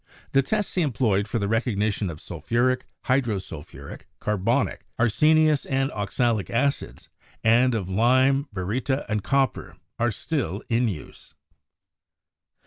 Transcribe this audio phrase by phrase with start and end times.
[0.31, 6.49] The tests he employed for the recog nition of sulphuric, hydrosulphuric, carbonic, arsenious and oxalic
[6.49, 7.07] acids,
[7.43, 11.35] and of lime, baryta and copper, are still in use.